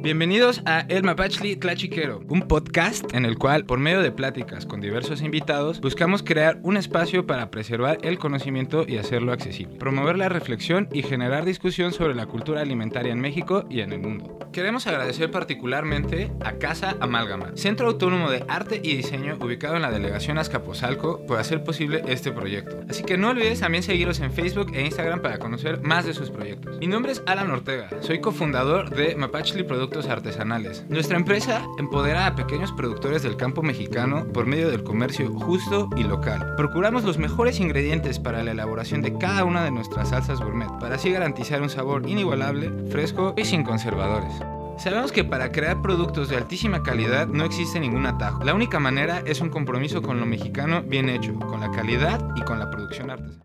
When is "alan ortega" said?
27.26-27.88